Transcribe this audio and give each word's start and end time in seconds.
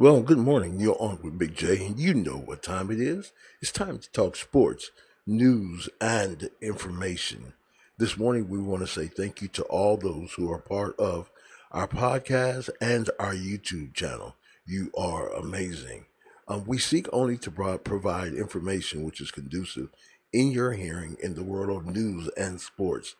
Well, 0.00 0.22
good 0.22 0.38
morning. 0.38 0.80
You're 0.80 0.96
on 0.98 1.18
with 1.22 1.38
Big 1.38 1.54
J, 1.54 1.84
and 1.84 2.00
you 2.00 2.14
know 2.14 2.38
what 2.38 2.62
time 2.62 2.90
it 2.90 2.98
is. 2.98 3.32
It's 3.60 3.70
time 3.70 3.98
to 3.98 4.10
talk 4.12 4.34
sports, 4.34 4.90
news, 5.26 5.90
and 6.00 6.48
information. 6.62 7.52
This 7.98 8.16
morning, 8.16 8.48
we 8.48 8.58
want 8.60 8.80
to 8.80 8.86
say 8.86 9.08
thank 9.08 9.42
you 9.42 9.48
to 9.48 9.62
all 9.64 9.98
those 9.98 10.32
who 10.32 10.50
are 10.50 10.58
part 10.58 10.98
of 10.98 11.30
our 11.70 11.86
podcast 11.86 12.70
and 12.80 13.10
our 13.18 13.34
YouTube 13.34 13.92
channel. 13.92 14.36
You 14.64 14.90
are 14.96 15.28
amazing. 15.34 16.06
Um, 16.48 16.64
we 16.66 16.78
seek 16.78 17.06
only 17.12 17.36
to 17.36 17.50
provide 17.50 18.32
information 18.32 19.04
which 19.04 19.20
is 19.20 19.30
conducive 19.30 19.90
in 20.32 20.50
your 20.50 20.72
hearing 20.72 21.18
in 21.22 21.34
the 21.34 21.44
world 21.44 21.76
of 21.76 21.94
news 21.94 22.30
and 22.38 22.58
sports. 22.58 23.16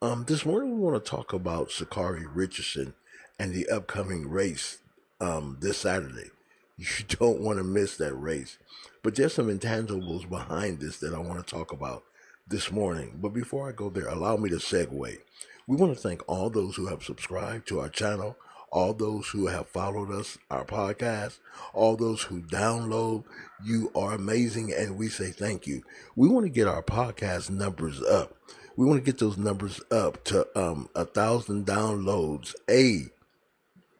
Um, 0.00 0.24
this 0.26 0.46
morning, 0.46 0.72
we 0.72 0.80
want 0.80 1.04
to 1.04 1.10
talk 1.10 1.34
about 1.34 1.68
Sha'Carri 1.68 2.24
Richardson 2.26 2.94
and 3.38 3.52
the 3.52 3.68
upcoming 3.68 4.30
race 4.30 4.78
um, 5.22 5.56
this 5.60 5.78
Saturday. 5.78 6.30
You 6.76 6.86
don't 7.08 7.40
want 7.40 7.58
to 7.58 7.64
miss 7.64 7.96
that 7.96 8.14
race. 8.14 8.58
But 9.02 9.16
there's 9.16 9.34
some 9.34 9.48
intangibles 9.48 10.28
behind 10.28 10.80
this 10.80 10.98
that 10.98 11.14
I 11.14 11.18
want 11.18 11.44
to 11.46 11.54
talk 11.54 11.72
about 11.72 12.04
this 12.46 12.70
morning. 12.70 13.18
But 13.20 13.30
before 13.30 13.68
I 13.68 13.72
go 13.72 13.88
there, 13.88 14.08
allow 14.08 14.36
me 14.36 14.50
to 14.50 14.56
segue. 14.56 15.18
We 15.66 15.76
want 15.76 15.94
to 15.94 16.00
thank 16.00 16.22
all 16.28 16.50
those 16.50 16.76
who 16.76 16.86
have 16.86 17.02
subscribed 17.04 17.68
to 17.68 17.80
our 17.80 17.88
channel, 17.88 18.36
all 18.70 18.92
those 18.94 19.28
who 19.28 19.46
have 19.46 19.68
followed 19.68 20.10
us, 20.10 20.38
our 20.50 20.64
podcast, 20.64 21.38
all 21.72 21.96
those 21.96 22.22
who 22.22 22.42
download. 22.42 23.24
You 23.64 23.90
are 23.94 24.14
amazing, 24.14 24.72
and 24.72 24.98
we 24.98 25.08
say 25.08 25.30
thank 25.30 25.66
you. 25.66 25.82
We 26.16 26.28
want 26.28 26.46
to 26.46 26.50
get 26.50 26.66
our 26.66 26.82
podcast 26.82 27.50
numbers 27.50 28.02
up. 28.02 28.36
We 28.76 28.86
want 28.86 29.04
to 29.04 29.04
get 29.04 29.20
those 29.20 29.36
numbers 29.36 29.80
up 29.90 30.24
to 30.24 30.46
um, 30.58 30.88
a 30.94 31.04
thousand 31.04 31.66
downloads 31.66 32.54
a 32.68 33.06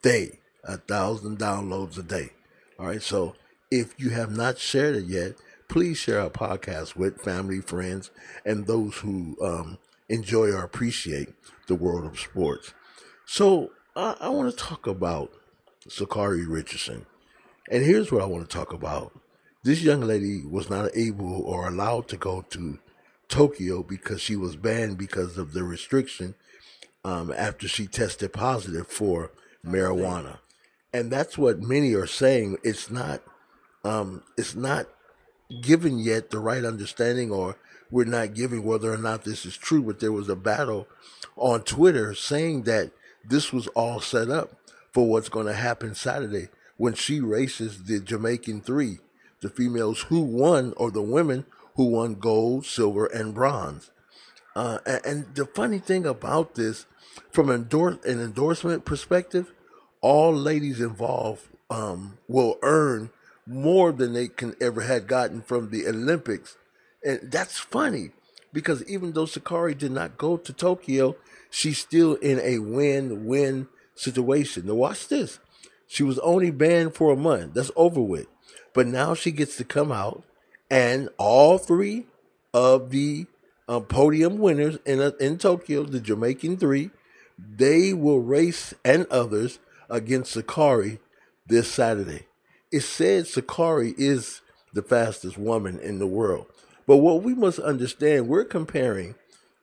day 0.03 0.41
a 0.65 0.77
thousand 0.77 1.39
downloads 1.39 1.99
a 1.99 2.03
day. 2.03 2.31
All 2.79 2.87
right. 2.87 3.03
So 3.03 3.35
if 3.71 3.99
you 3.99 4.11
have 4.11 4.31
not 4.31 4.59
shared 4.59 4.97
it 4.97 5.05
yet, 5.05 5.33
please 5.69 5.97
share 5.97 6.21
our 6.21 6.31
podcast 6.31 6.97
with 6.97 7.23
family, 7.23 7.61
friends, 7.61 8.11
and 8.45 8.67
those 8.67 8.97
who 8.97 9.37
um, 9.43 9.79
enjoy 10.09 10.51
or 10.51 10.63
appreciate 10.63 11.31
the 11.67 11.75
world 11.75 12.05
of 12.05 12.19
sports. 12.19 12.75
So 13.25 13.71
I, 13.97 14.17
I 14.21 14.29
want 14.29 14.51
to 14.51 14.57
talk 14.57 14.87
about 14.87 15.33
Sha'Carri 15.89 16.45
Richardson. 16.47 17.07
And 17.71 17.85
here's 17.85 18.13
what 18.13 18.23
I 18.23 18.27
want 18.27 18.49
to 18.49 18.57
talk 18.57 18.73
about. 18.73 19.19
This 19.63 19.83
young 19.83 20.01
lady 20.01 20.45
was 20.45 20.69
not 20.69 20.91
able 20.95 21.43
or 21.43 21.69
allowed 21.69 22.09
to 22.09 22.17
go 22.17 22.43
to 22.51 22.79
Tokyo 23.29 23.83
because 23.83 24.21
she 24.21 24.37
was 24.37 24.57
banned 24.57 24.99
because 24.99 25.39
of 25.39 25.53
the 25.53 25.63
restriction 25.63 26.35
um, 27.05 27.33
after 27.35 27.69
she 27.69 27.87
tested 27.87 28.33
positive 28.33 28.89
for 28.89 29.31
marijuana 29.65 30.39
and 30.93 31.11
that's 31.11 31.39
what 31.39 31.61
many 31.61 31.95
are 31.95 32.07
saying. 32.07 32.59
It's 32.63 32.91
not, 32.91 33.23
um, 33.85 34.23
it's 34.37 34.55
not 34.55 34.87
given 35.61 35.99
yet 35.99 36.31
the 36.31 36.39
right 36.39 36.65
understanding, 36.65 37.31
or 37.31 37.57
we're 37.91 38.05
not 38.05 38.35
giving 38.35 38.65
whether 38.65 38.93
or 38.93 38.99
not 38.99 39.25
this 39.25 39.47
is 39.47 39.57
true. 39.57 39.83
But 39.83 40.01
there 40.01 40.13
was 40.13 40.29
a 40.29 40.37
battle 40.37 40.87
on 41.37 41.63
Twitter 41.63 42.15
saying 42.15 42.63
that 42.65 42.91
this 43.25 43.53
was 43.53 43.69
all 43.69 44.01
set 44.01 44.31
up 44.31 44.53
for 44.93 45.09
what's 45.09 45.29
going 45.29 45.47
to 45.47 45.55
happen 45.55 45.95
Saturday 45.95 46.49
when 46.77 46.95
she 46.95 47.21
races 47.21 47.85
the 47.85 48.01
Jamaican 48.01 48.63
three, 48.63 48.99
the 49.41 49.49
females 49.49 50.03
who 50.03 50.21
won, 50.21 50.75
or 50.77 50.91
the 50.91 51.03
women 51.03 51.47
who 51.77 51.87
won 51.87 52.15
gold, 52.15 52.67
silver, 52.67 53.07
and 53.07 53.35
bronze. 53.35 53.91
Uh, 54.55 54.79
and, 54.85 55.07
and, 55.07 55.35
the 55.35 55.47
funny 55.47 55.79
thing 55.79 56.05
about 56.05 56.57
this, 56.57 56.85
from 57.31 57.49
endorse, 57.51 58.05
an 58.05 58.21
endorsement 58.21 58.85
perspective, 58.85 59.53
all 60.03 60.35
ladies 60.35 60.81
involved 60.81 61.47
um, 61.71 62.19
will 62.29 62.59
earn 62.63 63.11
more 63.47 63.93
than 63.93 64.13
they 64.13 64.29
can 64.29 64.55
ever 64.61 64.83
had 64.83 65.07
gotten 65.07 65.41
from 65.41 65.71
the 65.71 65.87
Olympics. 65.87 66.57
And 67.05 67.31
that's 67.31 67.59
funny 67.59 68.11
because 68.53 68.85
even 68.85 69.13
though 69.13 69.25
Sha'Carri 69.25 69.77
did 69.77 69.93
not 69.93 70.19
go 70.19 70.37
to 70.37 70.53
Tokyo, 70.53 71.17
she's 71.51 71.79
still 71.79 72.15
in 72.17 72.39
a 72.41 72.59
win-win 72.59 73.69
situation. 73.95 74.67
Now 74.67 74.75
watch 74.75 75.09
this. 75.09 75.39
She 75.87 76.03
was 76.03 76.19
only 76.21 76.51
banned 76.51 76.95
for 76.95 77.13
a 77.13 77.17
month. 77.17 77.55
That's 77.55 77.71
over 77.77 78.01
with. 78.01 78.27
But 78.75 78.87
now 78.87 79.15
she 79.15 79.31
gets 79.31 79.57
to 79.57 79.65
come 79.65 79.93
out 79.93 80.23
and 80.71 81.11
all 81.19 81.59
three 81.59 82.07
of 82.55 82.91
the 82.91 83.27
uh, 83.69 83.81
podium 83.81 84.39
winners 84.39 84.79
in, 84.87 85.01
uh, 85.01 85.13
in 85.21 85.39
Tokyo, 85.39 85.83
the 85.85 86.01
Jamaican 86.01 86.57
three, 86.57 86.91
they 87.39 87.93
will 87.93 88.21
race 88.21 88.75
and 88.85 89.07
others 89.11 89.59
against 89.93 90.35
Sha'Carri 90.35 90.99
this 91.47 91.71
Saturday. 91.71 92.27
It 92.73 92.81
said 92.81 93.27
Sha'Carri 93.27 93.95
is 93.97 94.41
the 94.73 94.83
fastest 94.83 95.39
woman 95.39 95.79
in 95.79 96.01
the 96.01 96.07
world. 96.07 96.47
But 96.87 96.97
what 96.97 97.23
we 97.23 97.35
must 97.35 97.61
understand, 97.61 98.27
we're 98.27 98.45
comparing 98.45 99.15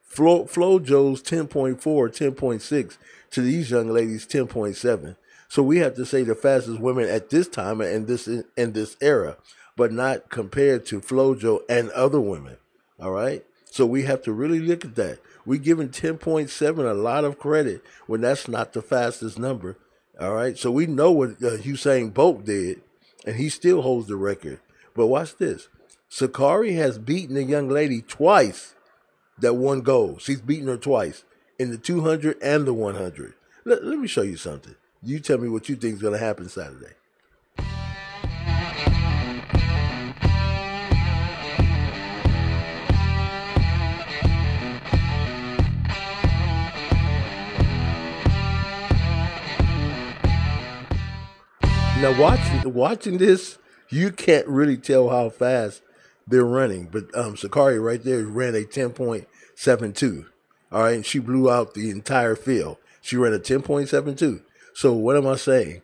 Flo, 0.03 0.45
Flojo's 0.45 1.21
10.4, 1.21 1.77
10.6 1.77 2.97
to 3.31 3.41
these 3.41 3.71
young 3.71 3.89
ladies' 3.89 4.25
10.7. 4.25 5.15
So 5.49 5.63
we 5.63 5.79
have 5.79 5.95
to 5.95 6.05
say 6.05 6.23
the 6.23 6.35
fastest 6.35 6.79
women 6.79 7.09
at 7.09 7.31
this 7.31 7.47
time 7.47 7.81
and 7.81 8.07
this 8.07 8.27
in 8.27 8.45
this 8.55 8.95
era, 9.01 9.37
but 9.75 9.91
not 9.91 10.29
compared 10.29 10.85
to 10.87 11.01
Flojo 11.01 11.61
and 11.67 11.89
other 11.91 12.21
women. 12.21 12.57
All 12.99 13.11
right. 13.11 13.43
So 13.71 13.85
we 13.85 14.03
have 14.03 14.21
to 14.23 14.31
really 14.31 14.59
look 14.59 14.85
at 14.85 14.95
that. 14.95 15.19
We're 15.45 15.59
giving 15.59 15.89
10.7 15.89 16.77
a 16.77 16.93
lot 16.93 17.23
of 17.23 17.39
credit 17.39 17.83
when 18.05 18.21
that's 18.21 18.47
not 18.47 18.73
the 18.73 18.81
fastest 18.81 19.39
number 19.39 19.77
all 20.19 20.33
right. 20.33 20.57
So 20.57 20.71
we 20.71 20.85
know 20.85 21.11
what 21.11 21.31
uh, 21.31 21.57
Usain 21.57 22.13
Bolt 22.13 22.45
did, 22.45 22.81
and 23.25 23.37
he 23.37 23.49
still 23.49 23.81
holds 23.81 24.07
the 24.07 24.15
record. 24.15 24.59
But 24.95 25.07
watch 25.07 25.37
this. 25.37 25.69
Sha'Carri 26.11 26.75
has 26.75 26.97
beaten 26.97 27.37
a 27.37 27.41
young 27.41 27.69
lady 27.69 28.01
twice 28.01 28.75
that 29.37 29.53
won 29.53 29.81
gold. 29.81 30.21
She's 30.21 30.41
beaten 30.41 30.67
her 30.67 30.77
twice 30.77 31.23
in 31.57 31.71
the 31.71 31.77
200 31.77 32.37
and 32.41 32.65
the 32.65 32.73
100. 32.73 33.33
Let, 33.65 33.83
let 33.85 33.99
me 33.99 34.07
show 34.07 34.23
you 34.23 34.37
something. 34.37 34.75
You 35.03 35.19
tell 35.19 35.37
me 35.37 35.47
what 35.47 35.69
you 35.69 35.75
think 35.75 35.95
is 35.95 36.01
going 36.01 36.13
to 36.13 36.19
happen 36.19 36.49
Saturday. 36.49 36.93
Now 52.01 52.17
watching 52.17 52.73
watching 52.73 53.17
this, 53.17 53.57
you 53.89 54.11
can't 54.11 54.47
really 54.47 54.77
tell 54.77 55.09
how 55.09 55.29
fast 55.29 55.81
they're 56.25 56.45
running. 56.45 56.85
But 56.85 57.13
um 57.13 57.35
Sha'Carri 57.35 57.83
right 57.83 58.01
there 58.01 58.23
ran 58.23 58.55
a 58.55 58.63
ten 58.63 58.91
point 58.91 59.27
seven 59.53 59.91
two. 59.91 60.27
All 60.71 60.83
right, 60.83 60.95
and 60.95 61.05
she 61.05 61.19
blew 61.19 61.51
out 61.51 61.73
the 61.73 61.89
entire 61.89 62.37
field. 62.37 62.77
She 63.01 63.17
ran 63.17 63.33
a 63.33 63.39
ten 63.39 63.61
point 63.61 63.89
seven 63.89 64.15
two. 64.15 64.41
So 64.73 64.93
what 64.93 65.17
am 65.17 65.27
I 65.27 65.35
saying? 65.35 65.81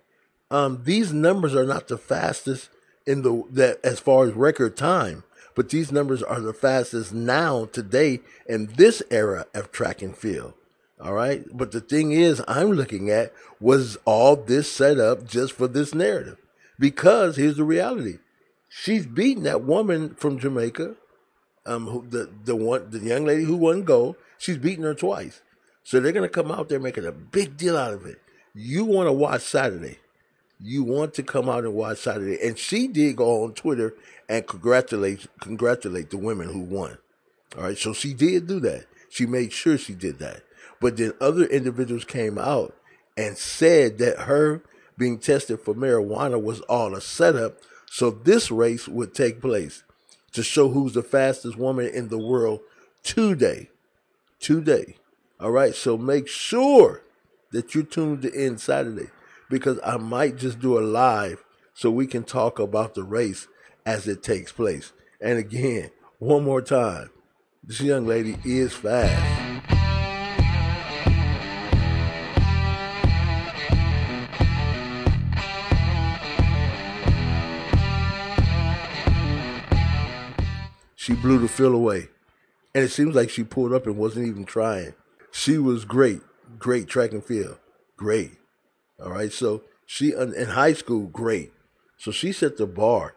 Um, 0.50 0.84
these 0.86 1.12
numbers 1.12 1.54
are 1.54 1.66
not 1.66 1.90
the 1.90 1.98
fastest 1.98 2.70
in 3.06 3.24
the 3.24 3.44
that 3.52 3.80
as 3.84 4.00
far 4.00 4.26
as 4.26 4.32
record 4.32 4.78
time, 4.78 5.26
but 5.54 5.68
these 5.68 5.92
numbers 5.92 6.24
are 6.24 6.40
the 6.40 6.54
fastest 6.54 7.14
now 7.14 7.66
today 7.66 8.22
in 8.48 8.68
this 8.78 9.04
era 9.12 9.48
of 9.54 9.74
track 9.74 10.02
and 10.02 10.16
field. 10.16 10.54
All 11.02 11.14
right. 11.14 11.44
But 11.52 11.72
the 11.72 11.82
thing 11.82 12.12
is, 12.12 12.42
I'm 12.48 12.72
looking 12.72 13.10
at 13.10 13.34
was 13.60 13.98
all 14.06 14.36
this 14.36 14.72
set 14.72 15.00
up 15.00 15.28
just 15.28 15.54
for 15.54 15.68
this 15.68 15.94
narrative? 15.94 16.38
Because 16.80 17.36
here's 17.38 17.58
the 17.58 17.64
reality. 17.64 18.20
She's 18.70 19.06
beaten 19.06 19.44
that 19.44 19.64
woman 19.64 20.16
from 20.16 20.40
Jamaica, 20.40 20.96
um, 21.66 21.88
who, 21.88 22.06
the, 22.08 22.30
the 22.44 22.56
one, 22.56 22.90
the 22.90 23.00
young 23.00 23.26
lady 23.26 23.44
who 23.44 23.56
won 23.56 23.84
gold. 23.84 24.16
She's 24.38 24.58
beaten 24.58 24.84
her 24.84 24.94
twice. 24.94 25.42
So 25.84 26.00
they're 26.00 26.12
going 26.12 26.28
to 26.28 26.34
come 26.34 26.52
out 26.52 26.68
there 26.68 26.80
making 26.80 27.06
a 27.06 27.12
big 27.12 27.58
deal 27.58 27.78
out 27.78 27.94
of 27.94 28.06
it. 28.06 28.20
You 28.54 28.86
want 28.86 29.08
to 29.08 29.14
watch 29.14 29.42
Saturday. 29.42 30.00
You 30.60 30.84
want 30.84 31.14
to 31.16 31.24
come 31.24 31.48
out 31.48 31.64
and 31.64 31.74
watch 31.74 32.00
Saturday. 32.00 32.40
And 32.46 32.58
she 32.58 32.88
did 32.88 33.18
go 33.18 33.44
on 33.44 33.54
Twitter 33.54 33.94
and 34.28 34.48
congratulate, 34.48 35.28
congratulate 35.40 36.10
the 36.10 36.18
women 36.18 36.50
who 36.50 36.60
won. 36.62 36.98
All 37.58 37.64
right. 37.64 37.78
So 37.78 37.94
she 37.94 38.14
did 38.14 38.48
do 38.48 38.60
that. 38.62 38.86
She 39.10 39.26
made 39.26 39.54
sure 39.54 39.78
she 39.78 39.94
did 39.94 40.20
that. 40.20 40.42
But 40.86 40.98
then 40.98 41.14
other 41.20 41.46
individuals 41.46 42.06
came 42.06 42.38
out 42.38 42.76
and 43.18 43.40
said 43.40 43.98
that 43.98 44.20
her 44.20 44.62
being 45.00 45.18
tested 45.18 45.62
for 45.62 45.74
marijuana 45.74 46.40
was 46.40 46.62
all 46.62 46.94
a 46.94 47.02
setup 47.02 47.58
so 47.90 48.12
this 48.12 48.52
race 48.52 48.88
would 48.88 49.16
take 49.16 49.42
place 49.42 49.82
to 50.34 50.44
show 50.44 50.70
who's 50.70 50.94
the 50.94 51.02
fastest 51.02 51.58
woman 51.58 51.88
in 51.88 52.10
the 52.10 52.20
world 52.20 52.60
today. 53.02 53.72
Today. 54.40 54.98
All 55.40 55.50
right. 55.50 55.74
So 55.74 55.98
make 55.98 56.28
sure 56.28 57.02
that 57.52 57.74
you're 57.74 57.84
tuned 57.84 58.24
in 58.24 58.60
Saturday 58.60 59.10
because 59.50 59.80
I 59.84 59.98
might 59.98 60.36
just 60.36 60.60
do 60.60 60.78
a 60.78 60.82
live 60.82 61.44
so 61.74 61.90
we 61.90 62.06
can 62.06 62.24
talk 62.24 62.60
about 62.60 62.94
the 62.94 63.02
race 63.02 63.48
as 63.88 64.08
it 64.08 64.22
takes 64.22 64.52
place. 64.52 64.94
And 65.20 65.40
again, 65.40 65.90
one 66.20 66.44
more 66.44 66.62
time, 66.62 67.10
this 67.64 67.82
young 67.82 68.06
lady 68.06 68.38
is 68.46 68.72
fast. 68.72 69.35
She 81.06 81.14
blew 81.14 81.38
the 81.38 81.48
fill 81.48 81.76
away. 81.76 82.08
And 82.74 82.84
it 82.84 82.90
seems 82.90 83.16
like 83.16 83.30
she 83.30 83.44
pulled 83.44 83.74
up 83.74 83.86
and 83.86 83.96
wasn't 83.96 84.28
even 84.28 84.44
trying. 84.44 84.96
She 85.32 85.60
was 85.60 85.86
great, 85.86 86.22
great 86.58 86.88
track 86.88 87.12
and 87.12 87.24
field, 87.24 87.60
great. 87.96 88.40
All 89.00 89.12
right, 89.12 89.32
so 89.32 89.62
she 89.86 90.14
in 90.14 90.48
high 90.48 90.74
school, 90.74 91.06
great. 91.06 91.54
So 91.96 92.10
she 92.10 92.32
set 92.32 92.58
the 92.58 92.66
bar 92.66 93.14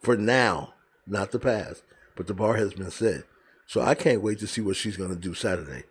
for 0.00 0.16
now, 0.16 0.74
not 1.04 1.32
the 1.32 1.40
past, 1.40 1.82
but 2.14 2.28
the 2.28 2.34
bar 2.34 2.54
has 2.54 2.74
been 2.74 2.92
set. 2.92 3.24
So 3.66 3.80
I 3.80 3.96
can't 3.96 4.22
wait 4.22 4.38
to 4.38 4.46
see 4.46 4.60
what 4.60 4.76
she's 4.76 4.96
going 4.96 5.10
to 5.10 5.16
do 5.16 5.34
Saturday. 5.34 5.82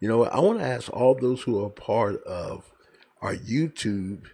You 0.00 0.08
know 0.08 0.18
what? 0.18 0.34
I 0.34 0.40
want 0.40 0.58
to 0.58 0.66
ask 0.66 0.92
all 0.92 1.14
those 1.14 1.40
who 1.40 1.64
are 1.64 1.70
part 1.70 2.22
of 2.24 2.70
our 3.22 3.34
YouTube 3.34 4.26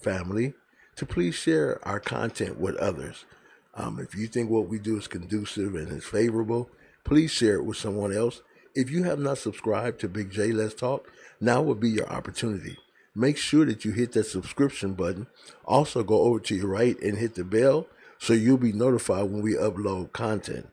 family 0.00 0.54
to 0.96 1.04
please 1.04 1.34
share 1.34 1.86
our 1.86 2.00
content 2.00 2.58
with 2.58 2.76
others. 2.76 3.26
Um, 3.74 3.98
if 3.98 4.14
you 4.14 4.26
think 4.26 4.50
what 4.50 4.68
we 4.68 4.78
do 4.78 4.98
is 4.98 5.06
conducive 5.06 5.74
and 5.74 5.88
is 5.88 6.04
favorable, 6.04 6.70
please 7.04 7.30
share 7.30 7.56
it 7.56 7.64
with 7.64 7.76
someone 7.76 8.14
else. 8.14 8.42
If 8.74 8.90
you 8.90 9.04
have 9.04 9.18
not 9.18 9.38
subscribed 9.38 10.00
to 10.00 10.08
Big 10.08 10.30
J 10.30 10.52
Let's 10.52 10.74
Talk, 10.74 11.08
now 11.40 11.62
would 11.62 11.80
be 11.80 11.90
your 11.90 12.08
opportunity. 12.08 12.78
Make 13.14 13.36
sure 13.36 13.66
that 13.66 13.84
you 13.84 13.92
hit 13.92 14.12
that 14.12 14.24
subscription 14.24 14.94
button. 14.94 15.26
Also, 15.64 16.02
go 16.02 16.22
over 16.22 16.40
to 16.40 16.54
your 16.54 16.68
right 16.68 16.98
and 17.02 17.18
hit 17.18 17.34
the 17.34 17.44
bell 17.44 17.86
so 18.18 18.32
you'll 18.32 18.56
be 18.56 18.72
notified 18.72 19.24
when 19.24 19.42
we 19.42 19.54
upload 19.54 20.12
content. 20.12 20.68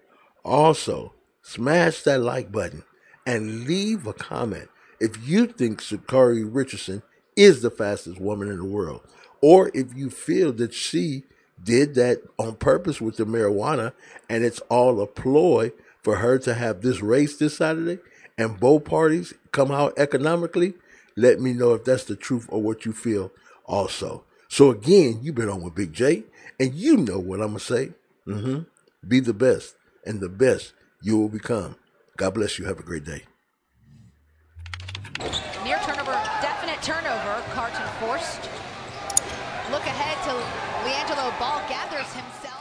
Also, 0.45 1.13
smash 1.41 2.03
that 2.03 2.21
like 2.21 2.51
button 2.51 2.83
and 3.25 3.65
leave 3.65 4.07
a 4.07 4.13
comment 4.13 4.69
if 4.99 5.27
you 5.27 5.47
think 5.47 5.81
Sha'Carri 5.81 6.47
Richardson 6.47 7.01
is 7.35 7.61
the 7.61 7.71
fastest 7.71 8.19
woman 8.19 8.49
in 8.49 8.57
the 8.57 8.65
world, 8.65 9.01
or 9.41 9.71
if 9.73 9.93
you 9.95 10.09
feel 10.09 10.51
that 10.53 10.73
she 10.73 11.23
did 11.63 11.95
that 11.95 12.21
on 12.37 12.55
purpose 12.55 13.01
with 13.01 13.17
the 13.17 13.25
marijuana 13.25 13.93
and 14.29 14.43
it's 14.43 14.59
all 14.69 15.01
a 15.01 15.07
ploy 15.07 15.71
for 16.01 16.17
her 16.17 16.37
to 16.39 16.53
have 16.53 16.81
this 16.81 17.01
race 17.01 17.37
this 17.37 17.57
Saturday 17.57 17.99
and 18.39 18.59
both 18.59 18.85
parties 18.85 19.33
come 19.51 19.69
out 19.69 19.93
economically, 19.97 20.73
let 21.17 21.41
me 21.41 21.51
know 21.53 21.73
if 21.73 21.83
that's 21.83 22.05
the 22.05 22.15
truth 22.15 22.45
or 22.49 22.61
what 22.61 22.85
you 22.85 22.93
feel 22.93 23.31
also. 23.65 24.23
So 24.47 24.71
again, 24.71 25.19
you've 25.21 25.35
been 25.35 25.49
on 25.49 25.61
with 25.61 25.75
Big 25.75 25.93
J, 25.93 26.23
and 26.59 26.73
you 26.73 26.97
know 26.97 27.19
what 27.19 27.41
I'm 27.41 27.49
gonna 27.49 27.59
say. 27.59 27.91
Mm-hmm. 28.25 28.61
Be 29.07 29.19
the 29.19 29.33
best, 29.33 29.75
and 30.05 30.21
the 30.21 30.29
best 30.29 30.73
you 31.01 31.17
will 31.17 31.29
become. 31.29 31.75
God 32.17 32.33
bless 32.33 32.57
you. 32.57 32.65
Have 32.65 32.79
a 32.79 32.83
great 32.83 33.03
day. 33.03 33.23
Near 35.63 35.79
turnover, 35.79 36.13
definite 36.41 36.81
turnover. 36.81 37.43
Carton 37.51 37.87
forced. 37.99 38.68
Look 39.79 39.87
ahead 39.87 40.17
to 40.27 40.33
LiAngelo 40.83 41.39
Ball 41.39 41.61
gathers 41.69 42.11
himself. 42.11 42.58